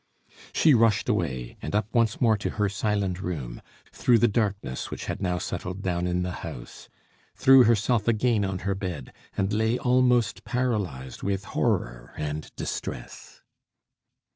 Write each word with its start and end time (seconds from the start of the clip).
She 0.51 0.73
rushed 0.73 1.07
away, 1.07 1.57
and 1.61 1.75
up 1.75 1.93
once 1.93 2.19
more 2.19 2.35
to 2.35 2.49
her 2.49 2.69
silent 2.69 3.21
room, 3.21 3.61
through 3.93 4.17
the 4.17 4.27
darkness 4.27 4.89
which 4.89 5.05
had 5.05 5.21
now 5.21 5.37
settled 5.37 5.83
down 5.83 6.07
in 6.07 6.23
the 6.23 6.31
house; 6.41 6.89
threw 7.35 7.65
herself 7.65 8.07
again 8.07 8.43
on 8.43 8.57
her 8.65 8.73
bed, 8.73 9.13
and 9.37 9.53
lay 9.53 9.77
almost 9.77 10.43
paralysed 10.43 11.21
with 11.21 11.43
horror 11.45 12.15
and 12.17 12.49
distress. 12.55 13.43